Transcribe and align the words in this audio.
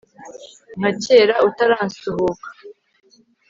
nka 0.77 0.91
cyera 1.01 1.35
utaransuhuka 1.47 2.47